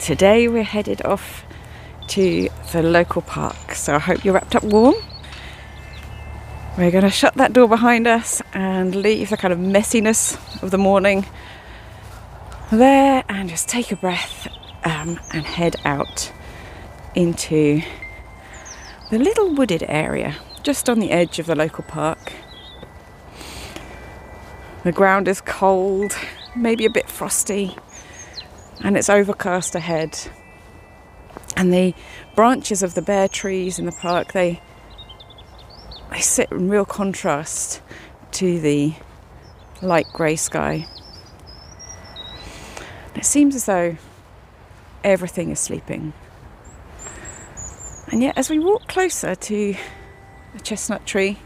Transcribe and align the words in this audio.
Today 0.00 0.48
we're 0.48 0.64
headed 0.64 1.00
off 1.04 1.44
to 2.08 2.48
the 2.72 2.82
local 2.82 3.22
park, 3.22 3.74
so 3.74 3.94
I 3.94 3.98
hope 4.00 4.24
you're 4.24 4.34
wrapped 4.34 4.56
up 4.56 4.64
warm. 4.64 4.96
We're 6.76 6.90
going 6.90 7.04
to 7.04 7.10
shut 7.10 7.34
that 7.34 7.52
door 7.52 7.68
behind 7.68 8.06
us 8.06 8.42
and 8.52 8.94
leave 8.94 9.30
the 9.30 9.36
kind 9.36 9.52
of 9.52 9.58
messiness 9.58 10.34
of 10.62 10.70
the 10.70 10.78
morning 10.78 11.26
there 12.72 13.22
and 13.28 13.48
just 13.48 13.68
take 13.68 13.92
a 13.92 13.96
breath 13.96 14.48
um, 14.84 15.20
and 15.32 15.44
head 15.44 15.76
out 15.84 16.32
into 17.14 17.82
the 19.10 19.18
little 19.18 19.54
wooded 19.54 19.84
area 19.86 20.36
just 20.62 20.88
on 20.88 20.98
the 20.98 21.10
edge 21.10 21.38
of 21.38 21.46
the 21.46 21.54
local 21.54 21.84
park. 21.84 22.21
The 24.84 24.92
ground 24.92 25.28
is 25.28 25.40
cold, 25.40 26.16
maybe 26.56 26.84
a 26.84 26.90
bit 26.90 27.08
frosty 27.08 27.76
and 28.82 28.96
it's 28.96 29.08
overcast 29.08 29.74
ahead. 29.74 30.18
And 31.56 31.72
the 31.72 31.94
branches 32.34 32.82
of 32.82 32.94
the 32.94 33.02
bare 33.02 33.28
trees 33.28 33.78
in 33.78 33.86
the 33.86 33.92
park, 33.92 34.32
they 34.32 34.60
they 36.10 36.20
sit 36.20 36.50
in 36.50 36.68
real 36.68 36.84
contrast 36.84 37.80
to 38.32 38.60
the 38.60 38.94
light 39.80 40.06
grey 40.12 40.36
sky. 40.36 40.86
it 43.14 43.24
seems 43.24 43.54
as 43.54 43.66
though 43.66 43.96
everything 45.04 45.50
is 45.50 45.60
sleeping. 45.60 46.12
And 48.10 48.22
yet, 48.22 48.36
as 48.36 48.50
we 48.50 48.58
walk 48.58 48.88
closer 48.88 49.34
to 49.34 49.74
the 50.54 50.60
chestnut 50.60 51.06
tree, 51.06 51.38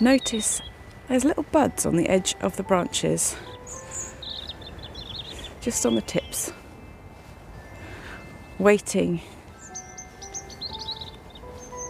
notice 0.00 0.62
there's 1.08 1.24
little 1.24 1.44
buds 1.44 1.86
on 1.86 1.96
the 1.96 2.08
edge 2.08 2.34
of 2.40 2.56
the 2.56 2.62
branches. 2.62 3.36
Just 5.60 5.84
on 5.84 5.94
the 5.94 6.02
tips, 6.02 6.52
waiting 8.58 9.20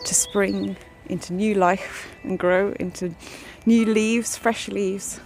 to 0.05 0.15
spring 0.15 0.77
into 1.06 1.33
new 1.33 1.55
life 1.55 2.09
and 2.23 2.39
grow 2.39 2.73
into 2.81 3.15
new 3.67 3.84
leaves, 3.84 4.37
fresh 4.37 4.69
leaves, 4.69 5.19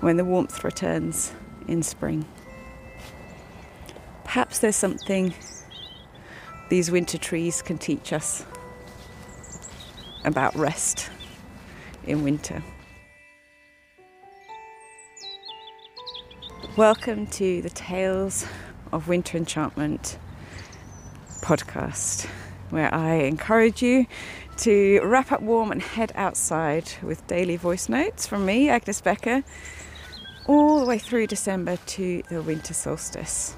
when 0.00 0.16
the 0.16 0.24
warmth 0.24 0.62
returns 0.62 1.32
in 1.66 1.82
spring. 1.82 2.24
Perhaps 4.24 4.58
there's 4.58 4.76
something 4.76 5.34
these 6.68 6.90
winter 6.90 7.16
trees 7.16 7.62
can 7.62 7.78
teach 7.78 8.12
us 8.12 8.44
about 10.24 10.54
rest 10.54 11.08
in 12.06 12.22
winter. 12.22 12.62
Welcome 16.76 17.26
to 17.28 17.62
the 17.62 17.70
Tales 17.70 18.46
of 18.92 19.08
Winter 19.08 19.38
Enchantment 19.38 20.18
podcast, 21.40 22.26
where 22.70 22.92
I 22.94 23.14
encourage 23.14 23.82
you 23.82 24.06
to 24.58 25.00
wrap 25.02 25.32
up 25.32 25.42
warm 25.42 25.72
and 25.72 25.82
head 25.82 26.12
outside 26.14 26.92
with 27.02 27.26
daily 27.26 27.56
voice 27.56 27.88
notes 27.88 28.26
from 28.26 28.46
me, 28.46 28.68
Agnes 28.68 29.00
Becker, 29.00 29.42
all 30.46 30.80
the 30.80 30.86
way 30.86 30.98
through 30.98 31.26
December 31.26 31.76
to 31.86 32.22
the 32.28 32.42
winter 32.42 32.74
solstice. 32.74 33.56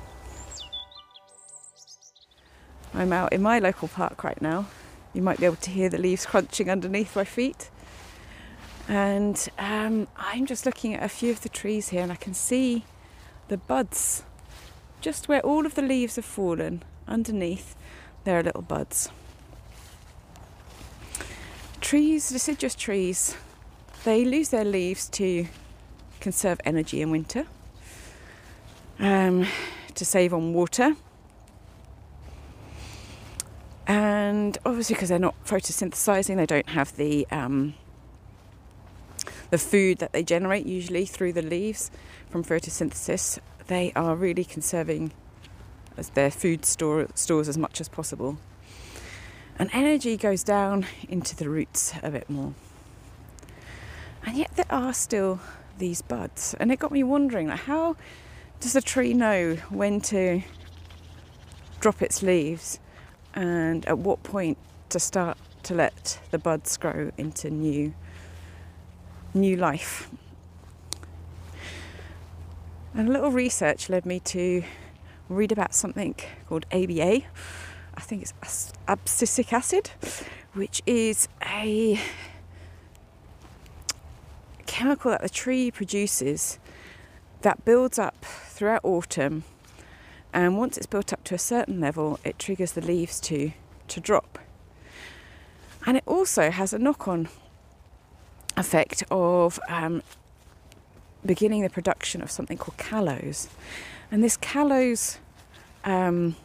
I'm 2.95 3.13
out 3.13 3.33
in 3.33 3.43
my 3.43 3.59
local 3.59 3.89
park 3.89 4.25
right 4.25 4.41
now. 4.41 4.67
You 5.13 5.23
might 5.23 5.39
be 5.39 5.47
able 5.47 5.57
to 5.57 5.71
hear 5.71 5.89
the 5.89 5.99
leaves 5.99 6.27
crunching 6.27 6.71
underneath 6.71 7.15
my 7.15 7.25
feet. 7.25 7.71
And 8.89 9.49
um, 9.59 10.09
I'm 10.17 10.47
just 10.47 10.65
looking 10.65 10.95
at 10.95 11.03
a 11.03 11.11
few 11.11 11.31
of 11.31 11.43
the 11.43 11.51
trees 11.51 11.91
here, 11.91 12.03
and 12.03 12.11
I 12.11 12.17
can 12.17 12.33
see 12.33 12.85
the 13.49 13.59
buds, 13.59 14.23
just 15.03 15.29
where 15.29 15.43
all 15.43 15.67
of 15.67 15.75
the 15.75 15.83
leaves 15.83 16.17
have 16.17 16.25
fallen, 16.25 16.83
underneath, 17.07 17.77
there 18.25 18.39
are 18.39 18.43
little 18.43 18.63
buds. 18.63 19.11
Trees, 21.83 22.31
deciduous 22.31 22.75
trees, 22.75 23.37
they 24.05 24.25
lose 24.25 24.49
their 24.49 24.65
leaves 24.65 25.09
to 25.11 25.47
conserve 26.21 26.59
energy 26.65 27.03
in 27.03 27.11
winter, 27.11 27.47
um, 28.99 29.47
to 29.95 30.05
save 30.05 30.33
on 30.33 30.55
water, 30.55 30.97
and 33.87 34.57
obviously 34.65 34.95
because 34.95 35.11
they're 35.11 35.19
not 35.19 35.35
photosynthesizing, 35.45 36.37
they 36.37 36.47
don't 36.47 36.71
have 36.71 36.97
the 36.97 37.27
um, 37.31 37.75
the 39.51 39.59
food 39.59 39.99
that 39.99 40.13
they 40.13 40.23
generate 40.23 40.67
usually 40.67 41.07
through 41.07 41.33
the 41.33 41.43
leaves 41.43 41.91
from 42.31 42.45
photosynthesis, 42.45 43.39
they 43.67 43.93
are 43.95 44.15
really 44.15 44.45
conserving 44.45 45.13
as 45.97 46.11
their 46.11 46.31
food 46.31 46.65
store, 46.65 47.07
stores 47.15 47.49
as 47.49 47.59
much 47.59 47.81
as 47.81 47.89
possible. 47.89 48.39
And 49.59 49.71
energy 49.73 50.17
goes 50.17 50.45
down 50.45 50.87
into 51.09 51.35
the 51.35 51.49
roots 51.49 51.93
a 52.03 52.11
bit 52.11 52.31
more. 52.31 52.55
And 54.25 54.37
yet 54.37 54.55
there 54.57 54.71
are 54.71 54.93
still 54.93 55.41
these 55.79 56.03
buds. 56.03 56.55
And 56.61 56.71
it 56.71 56.79
got 56.79 56.93
me 56.93 57.03
wondering 57.03 57.49
like, 57.49 57.61
how 57.61 57.97
does 58.61 58.77
a 58.77 58.81
tree 58.81 59.15
know 59.15 59.57
when 59.71 60.01
to 60.03 60.43
drop 61.81 62.03
its 62.03 62.23
leaves 62.23 62.79
and 63.35 63.87
at 63.87 63.99
what 63.99 64.23
point 64.23 64.59
to 64.91 64.99
start 64.99 65.39
to 65.63 65.75
let 65.75 66.21
the 66.31 66.39
buds 66.39 66.77
grow 66.77 67.11
into 67.17 67.51
new 67.51 67.95
new 69.35 69.57
life? 69.57 70.11
And 72.95 73.09
a 73.09 73.13
little 73.13 73.31
research 73.31 73.89
led 73.89 74.07
me 74.07 74.21
to 74.21 74.65
read 75.29 75.53
about 75.53 75.75
something 75.75 76.15
called 76.49 76.67
ABA. 76.73 77.23
I 77.95 78.01
think 78.01 78.23
it's 78.23 78.73
abscisic 78.87 79.53
acid, 79.53 79.91
which 80.55 80.83
is 80.87 81.29
a 81.43 82.01
chemical 84.67 85.11
that 85.11 85.23
the 85.23 85.29
tree 85.29 85.71
produces 85.71 86.59
that 87.43 87.65
builds 87.65 87.99
up 87.99 88.25
throughout 88.25 88.85
autumn 88.85 89.45
and 90.33 90.59
once 90.59 90.77
it's 90.77 90.87
built 90.87 91.13
up 91.13 91.25
to 91.25 91.35
a 91.35 91.39
certain 91.39 91.81
level 91.81 92.21
it 92.23 92.39
triggers 92.39 92.73
the 92.73 92.81
leaves 92.81 93.19
to 93.19 93.51
to 93.89 93.99
drop 93.99 94.39
and 95.87 95.97
it 95.97 96.03
also 96.07 96.51
has 96.51 96.73
a 96.73 96.79
knock-on 96.79 97.29
effect 98.59 99.05
of 99.11 99.61
um, 99.69 100.03
beginning 101.25 101.63
the 101.63 101.71
production 101.71 102.21
of 102.21 102.31
something 102.31 102.59
called 102.59 102.77
callose. 102.77 103.49
And 104.11 104.23
this 104.23 104.37
callose, 104.37 105.19
um, 105.85 106.37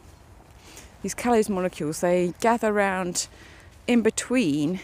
these 1.02 1.14
callose 1.14 1.48
molecules, 1.48 2.00
they 2.00 2.34
gather 2.40 2.68
around 2.68 3.26
in 3.86 4.02
between 4.02 4.80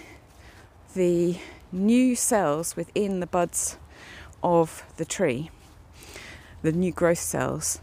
the 0.94 1.38
new 1.72 2.16
cells 2.16 2.74
within 2.74 3.20
the 3.20 3.26
buds 3.26 3.78
of 4.42 4.82
the 4.96 5.04
tree, 5.04 5.50
the 6.62 6.72
new 6.72 6.92
growth 6.92 7.18
cells, 7.18 7.80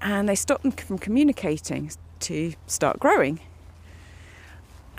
and 0.00 0.28
they 0.28 0.34
stop 0.34 0.62
them 0.62 0.72
from 0.72 0.98
communicating 0.98 1.90
to 2.20 2.52
start 2.66 2.98
growing. 3.00 3.40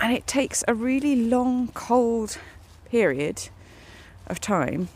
And 0.00 0.12
it 0.12 0.26
takes 0.26 0.64
a 0.66 0.74
really 0.74 1.14
long, 1.14 1.68
cold 1.68 2.38
period 2.90 3.48
of 4.26 4.40
time 4.40 4.88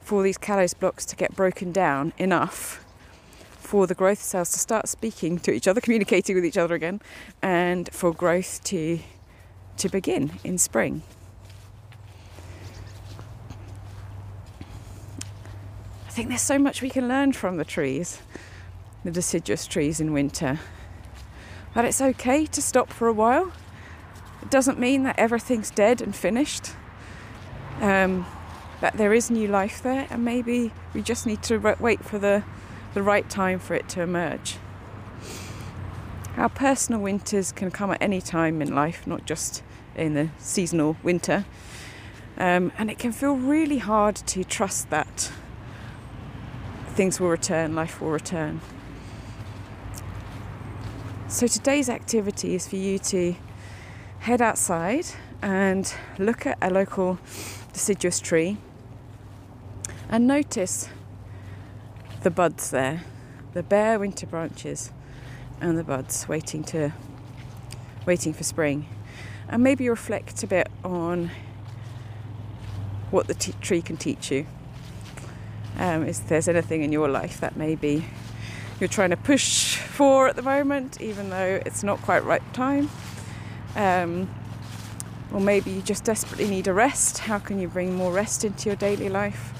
for 0.00 0.22
these 0.22 0.38
callose 0.38 0.74
blocks 0.74 1.04
to 1.04 1.16
get 1.16 1.36
broken 1.36 1.70
down 1.70 2.12
enough 2.16 2.84
for 3.68 3.86
the 3.86 3.94
growth 3.94 4.22
cells 4.22 4.50
to 4.50 4.58
start 4.58 4.88
speaking 4.88 5.38
to 5.38 5.52
each 5.52 5.68
other, 5.68 5.80
communicating 5.82 6.34
with 6.34 6.44
each 6.44 6.56
other 6.56 6.74
again, 6.74 7.00
and 7.42 7.90
for 7.92 8.12
growth 8.12 8.64
to 8.64 8.98
to 9.76 9.88
begin 9.88 10.32
in 10.42 10.58
spring. 10.58 11.02
I 16.06 16.10
think 16.10 16.28
there's 16.28 16.40
so 16.40 16.58
much 16.58 16.82
we 16.82 16.90
can 16.90 17.06
learn 17.06 17.32
from 17.32 17.58
the 17.58 17.64
trees, 17.64 18.20
the 19.04 19.10
deciduous 19.10 19.66
trees 19.66 20.00
in 20.00 20.12
winter. 20.12 20.58
That 21.74 21.84
it's 21.84 22.00
okay 22.00 22.46
to 22.46 22.62
stop 22.62 22.90
for 22.90 23.06
a 23.06 23.12
while. 23.12 23.52
It 24.42 24.50
doesn't 24.50 24.80
mean 24.80 25.04
that 25.04 25.16
everything's 25.18 25.70
dead 25.70 26.00
and 26.00 26.16
finished. 26.16 26.70
Um, 27.80 28.26
that 28.80 28.96
there 28.96 29.12
is 29.12 29.30
new 29.30 29.48
life 29.48 29.82
there, 29.82 30.06
and 30.10 30.24
maybe 30.24 30.72
we 30.94 31.02
just 31.02 31.26
need 31.26 31.42
to 31.44 31.58
wait 31.80 32.04
for 32.04 32.18
the, 32.18 32.44
the 32.94 33.02
right 33.02 33.28
time 33.28 33.58
for 33.58 33.74
it 33.74 33.88
to 33.90 34.02
emerge. 34.02 34.56
Our 36.36 36.48
personal 36.48 37.00
winters 37.00 37.50
can 37.50 37.70
come 37.72 37.90
at 37.90 38.00
any 38.00 38.20
time 38.20 38.62
in 38.62 38.72
life, 38.72 39.06
not 39.06 39.26
just 39.26 39.62
in 39.96 40.14
the 40.14 40.28
seasonal 40.38 40.96
winter. 41.02 41.44
Um, 42.36 42.70
and 42.78 42.88
it 42.88 42.98
can 42.98 43.10
feel 43.10 43.34
really 43.34 43.78
hard 43.78 44.14
to 44.14 44.44
trust 44.44 44.90
that 44.90 45.32
things 46.90 47.18
will 47.18 47.30
return, 47.30 47.74
life 47.74 48.00
will 48.00 48.10
return. 48.10 48.60
So 51.26 51.48
today's 51.48 51.88
activity 51.90 52.54
is 52.54 52.68
for 52.68 52.76
you 52.76 53.00
to 53.00 53.34
head 54.20 54.40
outside 54.40 55.06
and 55.42 55.92
look 56.18 56.46
at 56.46 56.56
a 56.62 56.70
local 56.70 57.18
deciduous 57.72 58.20
tree 58.20 58.56
And 60.10 60.26
notice 60.26 60.88
the 62.22 62.30
buds 62.30 62.70
there, 62.70 63.02
the 63.52 63.62
bare 63.62 63.98
winter 63.98 64.26
branches 64.26 64.90
and 65.60 65.76
the 65.76 65.84
buds 65.84 66.26
waiting 66.26 66.64
to 66.64 66.92
waiting 68.06 68.32
for 68.32 68.42
spring. 68.42 68.86
And 69.48 69.62
maybe 69.62 69.88
reflect 69.88 70.42
a 70.42 70.46
bit 70.46 70.68
on 70.82 71.30
what 73.10 73.26
the 73.26 73.34
t- 73.34 73.54
tree 73.60 73.82
can 73.82 73.98
teach 73.98 74.30
you. 74.30 74.46
Um, 75.78 76.04
if 76.04 76.26
there's 76.26 76.48
anything 76.48 76.82
in 76.82 76.90
your 76.90 77.08
life 77.08 77.40
that 77.40 77.56
maybe 77.56 78.06
you're 78.80 78.88
trying 78.88 79.10
to 79.10 79.16
push 79.16 79.76
for 79.76 80.28
at 80.28 80.36
the 80.36 80.42
moment, 80.42 81.00
even 81.00 81.28
though 81.30 81.60
it's 81.66 81.82
not 81.82 82.00
quite 82.02 82.24
right 82.24 82.42
time. 82.54 82.88
Um, 83.76 84.28
or 85.32 85.40
maybe 85.40 85.70
you 85.70 85.82
just 85.82 86.04
desperately 86.04 86.48
need 86.48 86.66
a 86.66 86.72
rest. 86.72 87.18
How 87.18 87.38
can 87.38 87.60
you 87.60 87.68
bring 87.68 87.94
more 87.94 88.12
rest 88.12 88.44
into 88.44 88.70
your 88.70 88.76
daily 88.76 89.10
life? 89.10 89.52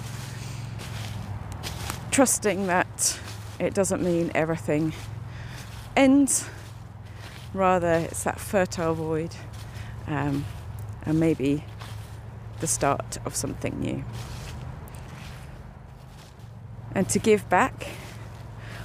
Trusting 2.18 2.66
that 2.66 3.16
it 3.60 3.74
doesn't 3.74 4.02
mean 4.02 4.32
everything 4.34 4.92
ends, 5.94 6.50
rather, 7.54 7.92
it's 7.92 8.24
that 8.24 8.40
fertile 8.40 8.92
void 8.92 9.36
um, 10.08 10.44
and 11.06 11.20
maybe 11.20 11.62
the 12.58 12.66
start 12.66 13.18
of 13.24 13.36
something 13.36 13.78
new. 13.78 14.02
And 16.92 17.08
to 17.10 17.20
give 17.20 17.48
back, 17.48 17.86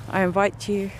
I 0.09 0.23
invite 0.23 0.69
you 0.69 0.91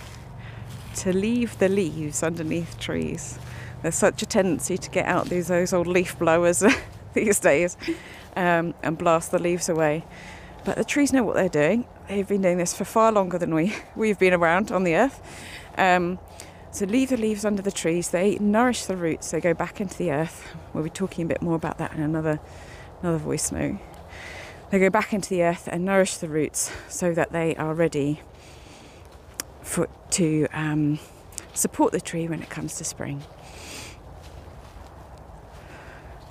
to 0.96 1.14
leave 1.14 1.60
the 1.60 1.70
leaves 1.70 2.24
underneath 2.24 2.80
trees. 2.80 3.38
There's 3.84 3.94
such 3.94 4.24
a 4.24 4.26
tendency 4.26 4.80
to 4.80 4.90
get 4.90 5.06
out 5.06 5.28
these 5.28 5.50
those 5.50 5.72
old 5.72 5.86
leaf 5.86 6.18
blowers 6.18 6.64
these 7.14 7.40
days 7.40 7.78
um, 8.36 8.74
and 8.82 8.98
blast 8.98 9.30
the 9.30 9.38
leaves 9.38 9.70
away. 9.70 10.04
But 10.66 10.78
the 10.78 10.84
trees 10.84 11.12
know 11.12 11.24
what 11.24 11.36
they're 11.36 11.50
doing. 11.50 11.86
They've 12.08 12.28
been 12.28 12.42
doing 12.42 12.58
this 12.58 12.74
for 12.74 12.86
far 12.86 13.12
longer 13.12 13.38
than 13.38 13.54
we 13.54 13.76
we've 13.96 14.20
been 14.20 14.34
around 14.34 14.72
on 14.72 14.84
the 14.84 14.96
earth. 14.96 15.22
Um, 15.78 16.20
so 16.72 16.86
leave 16.86 17.10
the 17.10 17.18
leaves 17.18 17.46
under 17.46 17.62
the 17.62 17.72
trees. 17.72 18.10
They 18.10 18.38
nourish 18.40 18.86
the 18.86 18.96
roots. 18.96 19.32
They 19.32 19.40
go 19.40 19.54
back 19.54 19.80
into 19.80 19.98
the 19.98 20.12
earth. 20.12 20.56
We'll 20.74 20.84
be 20.84 20.90
talking 20.90 21.26
a 21.26 21.28
bit 21.28 21.42
more 21.42 21.56
about 21.56 21.78
that 21.78 21.94
in 21.94 22.02
another 22.02 22.40
another 23.02 23.18
voice 23.18 23.52
note. 23.52 23.78
They 24.72 24.80
go 24.80 24.90
back 24.90 25.14
into 25.14 25.30
the 25.30 25.44
earth 25.44 25.68
and 25.72 25.86
nourish 25.86 26.18
the 26.18 26.28
roots 26.28 26.72
so 26.90 27.14
that 27.14 27.32
they 27.32 27.56
are 27.58 27.74
ready 27.74 28.22
for 29.62 29.88
to 30.12 30.48
um, 30.52 31.00
support 31.54 31.92
the 31.92 32.02
tree 32.02 32.28
when 32.28 32.42
it 32.42 32.50
comes 32.50 32.76
to 32.78 32.84
spring. 32.84 33.22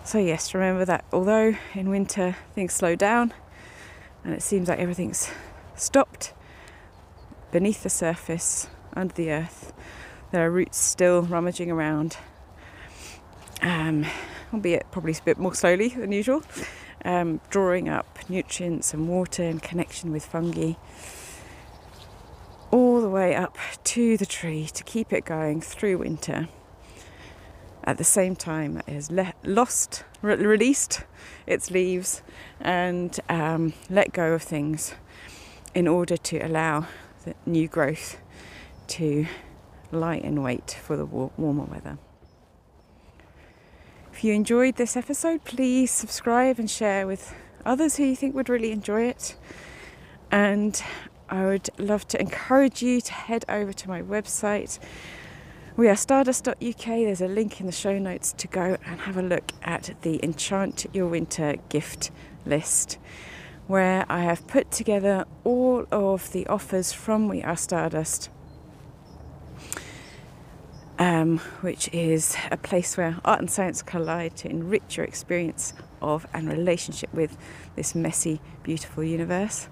So 0.05 0.19
yes, 0.19 0.55
remember 0.55 0.85
that 0.87 1.05
although 1.13 1.55
in 1.75 1.89
winter 1.89 2.37
things 2.55 2.73
slow 2.73 2.97
down 2.97 3.33
and 4.25 4.35
it 4.35 4.43
seems 4.43 4.69
like 4.69 4.79
everything's 4.79 5.31
stopped 5.75 6.33
beneath 7.51 7.83
the 7.83 7.91
surface 7.91 8.69
under 8.95 9.15
the 9.15 9.31
earth 9.31 9.73
there 10.33 10.47
are 10.47 10.51
roots 10.51 10.79
still 10.79 11.21
rummaging 11.21 11.71
around, 11.71 12.17
um, 13.61 14.07
albeit 14.53 14.91
probably 14.91 15.13
a 15.13 15.23
bit 15.23 15.39
more 15.39 15.55
slowly 15.55 15.89
than 15.89 16.11
usual, 16.11 16.43
um, 17.05 17.43
drawing 17.51 17.91
up 17.91 18.19
nutrients 18.31 18.95
and 18.95 19.09
water 19.09 19.43
in 19.43 19.61
connection 19.61 20.11
with 20.11 20.25
fungi 20.25 20.73
all 22.71 23.03
the 23.03 23.11
way 23.11 23.35
up 23.35 23.59
to 23.85 24.17
the 24.17 24.25
tree 24.25 24.67
to 24.73 24.83
keep 24.85 25.13
it 25.13 25.27
going 25.27 25.61
through 25.61 25.99
winter. 25.99 26.49
At 27.85 27.99
the 27.99 28.05
same 28.05 28.37
time, 28.37 28.79
it 28.87 28.93
has 28.93 29.11
le- 29.11 29.35
lost, 29.45 30.05
re- 30.23 30.37
released 30.37 31.03
its 31.47 31.71
leaves 31.71 32.23
and 32.61 33.19
um, 33.29 33.73
let 33.91 34.13
go 34.13 34.33
of 34.35 34.43
things 34.43 34.95
in 35.75 35.89
order 35.89 36.17
to 36.17 36.39
allow 36.39 36.87
the 37.25 37.35
new 37.45 37.67
growth 37.67 38.19
to 38.87 39.27
light 39.91 40.23
in 40.23 40.43
weight 40.43 40.79
for 40.83 40.97
the 40.97 41.05
warmer 41.05 41.65
weather. 41.65 41.99
If 44.13 44.23
you 44.23 44.35
enjoyed 44.35 44.77
this 44.77 44.97
episode, 44.97 45.45
please 45.45 45.91
subscribe 45.91 46.59
and 46.59 46.71
share 46.71 47.07
with 47.07 47.35
others 47.65 47.97
who 47.97 48.05
you 48.05 48.15
think 48.17 48.35
would 48.35 48.49
really 48.49 48.71
enjoy 48.71 49.05
it. 49.05 49.35
And 50.31 50.81
I 51.29 51.47
would 51.47 51.71
love 51.79 52.07
to 52.09 52.21
encourage 52.21 52.83
you 52.83 53.01
to 53.01 53.13
head 53.13 53.45
over 53.49 53.73
to 53.73 53.89
my 53.89 54.03
website. 54.03 54.79
We 55.77 55.89
are 55.89 55.97
stardust.uk. 55.97 56.85
There's 56.85 57.21
a 57.21 57.29
link 57.29 57.61
in 57.61 57.67
the 57.67 57.73
show 57.73 57.99
notes 57.99 58.33
to 58.35 58.47
go 58.47 58.77
and 58.85 59.01
have 59.01 59.17
a 59.17 59.23
look 59.23 59.53
at 59.63 59.95
the 60.03 60.21
Enchant 60.23 60.87
Your 60.93 61.09
Winter 61.09 61.57
gift 61.69 62.11
list, 62.45 62.99
where 63.67 64.05
I 64.09 64.21
have 64.21 64.47
put 64.47 64.71
together 64.71 65.25
all 65.45 65.87
of 65.91 66.33
the 66.33 66.47
offers 66.47 66.93
from 66.93 67.29
We 67.29 67.43
Are 67.43 67.57
Stardust 67.57 68.29
um, 71.03 71.39
which 71.63 71.89
is 71.93 72.37
a 72.53 72.57
place 72.57 72.97
where 72.97 73.17
art 73.25 73.41
and 73.41 73.51
science 73.51 73.83
collide 73.83 74.37
to 74.37 74.49
enrich 74.49 74.97
your 74.97 75.05
experience 75.05 75.75
of 76.01 76.27
and 76.33 76.49
relationship 76.49 77.13
with 77.13 77.37
this 77.75 77.95
messy, 77.95 78.41
beautiful 78.63 79.03
universe. 79.03 79.69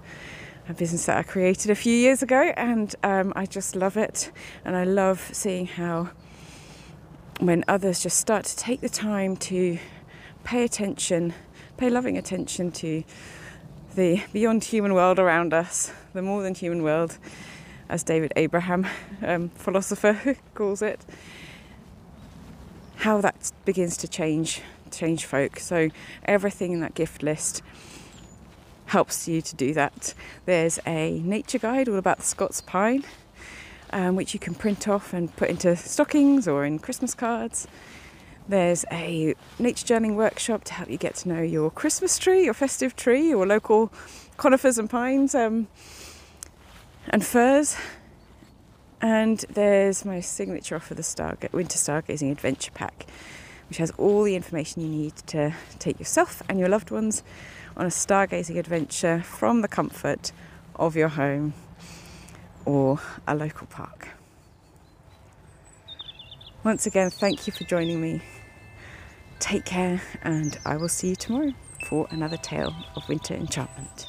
A 0.68 0.74
business 0.74 1.06
that 1.06 1.16
I 1.16 1.22
created 1.22 1.70
a 1.70 1.74
few 1.74 1.94
years 1.94 2.22
ago, 2.22 2.52
and 2.56 2.94
um, 3.02 3.32
I 3.34 3.46
just 3.46 3.74
love 3.74 3.96
it. 3.96 4.30
And 4.64 4.76
I 4.76 4.84
love 4.84 5.30
seeing 5.32 5.66
how, 5.66 6.10
when 7.40 7.64
others 7.66 8.02
just 8.02 8.18
start 8.18 8.44
to 8.44 8.56
take 8.56 8.80
the 8.80 8.88
time 8.88 9.36
to 9.38 9.78
pay 10.44 10.64
attention, 10.64 11.34
pay 11.76 11.90
loving 11.90 12.16
attention 12.16 12.70
to 12.72 13.02
the 13.96 14.22
beyond 14.32 14.62
human 14.64 14.94
world 14.94 15.18
around 15.18 15.52
us, 15.52 15.92
the 16.12 16.22
more 16.22 16.42
than 16.42 16.54
human 16.54 16.82
world, 16.82 17.18
as 17.88 18.04
David 18.04 18.32
Abram, 18.36 18.86
um, 19.22 19.48
philosopher, 19.50 20.36
calls 20.54 20.82
it, 20.82 21.04
how 22.96 23.20
that 23.20 23.50
begins 23.64 23.96
to 23.96 24.08
change 24.08 24.62
change 24.90 25.24
folk. 25.24 25.58
So 25.58 25.90
everything 26.24 26.72
in 26.72 26.80
that 26.80 26.94
gift 26.94 27.22
list 27.22 27.62
helps 28.90 29.26
you 29.26 29.40
to 29.42 29.56
do 29.56 29.72
that. 29.74 30.14
There's 30.46 30.78
a 30.86 31.20
nature 31.20 31.58
guide 31.58 31.88
all 31.88 31.96
about 31.96 32.18
the 32.18 32.24
Scots 32.24 32.60
pine, 32.60 33.04
um, 33.92 34.16
which 34.16 34.34
you 34.34 34.40
can 34.40 34.54
print 34.54 34.86
off 34.86 35.12
and 35.12 35.34
put 35.36 35.48
into 35.48 35.74
stockings 35.76 36.46
or 36.46 36.64
in 36.64 36.78
Christmas 36.78 37.14
cards. 37.14 37.66
There's 38.48 38.84
a 38.90 39.34
nature 39.58 39.86
journaling 39.86 40.16
workshop 40.16 40.64
to 40.64 40.74
help 40.74 40.90
you 40.90 40.98
get 40.98 41.14
to 41.16 41.28
know 41.28 41.42
your 41.42 41.70
Christmas 41.70 42.18
tree, 42.18 42.44
your 42.44 42.54
festive 42.54 42.96
tree, 42.96 43.28
your 43.28 43.46
local 43.46 43.92
conifers 44.36 44.78
and 44.78 44.90
pines. 44.90 45.34
Um, 45.34 45.68
and 47.08 47.24
firs. 47.24 47.76
And 49.00 49.38
there's 49.50 50.04
my 50.04 50.20
signature 50.20 50.76
offer, 50.76 50.94
the 50.94 51.48
Winter 51.52 51.78
Stargazing 51.78 52.30
Adventure 52.30 52.70
Pack, 52.72 53.06
which 53.70 53.78
has 53.78 53.92
all 53.92 54.24
the 54.24 54.34
information 54.34 54.82
you 54.82 54.88
need 54.88 55.16
to 55.16 55.54
take 55.78 55.98
yourself 56.00 56.42
and 56.48 56.58
your 56.58 56.68
loved 56.68 56.90
ones 56.90 57.22
on 57.76 57.86
a 57.86 57.88
stargazing 57.88 58.58
adventure 58.58 59.22
from 59.22 59.62
the 59.62 59.68
comfort 59.68 60.32
of 60.74 60.96
your 60.96 61.08
home 61.08 61.54
or 62.64 63.00
a 63.28 63.34
local 63.34 63.68
park. 63.68 64.08
Once 66.64 66.84
again, 66.84 67.10
thank 67.10 67.46
you 67.46 67.52
for 67.52 67.62
joining 67.64 68.00
me. 68.00 68.20
Take 69.38 69.64
care, 69.64 70.02
and 70.22 70.58
I 70.66 70.76
will 70.76 70.88
see 70.88 71.10
you 71.10 71.16
tomorrow 71.16 71.54
for 71.86 72.06
another 72.10 72.36
tale 72.36 72.74
of 72.96 73.08
winter 73.08 73.34
enchantment. 73.34 74.08